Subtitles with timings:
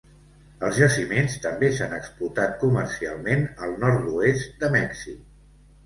[0.69, 5.27] Els jaciments també s'han explotat comercialment al nord-oest de Mèxic.